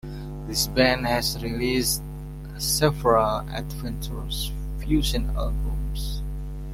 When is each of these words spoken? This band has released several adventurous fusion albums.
This 0.47 0.65
band 0.65 1.05
has 1.05 1.43
released 1.43 2.01
several 2.57 3.47
adventurous 3.51 4.51
fusion 4.79 5.29
albums. 5.37 6.23